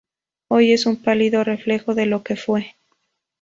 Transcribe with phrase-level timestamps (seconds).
[0.47, 2.73] Hoy es un pálido reflejo de lo que fue.